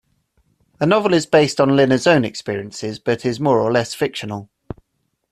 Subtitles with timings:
[0.79, 4.49] The novel is based on Linna's own experiences, but is more or less fictional.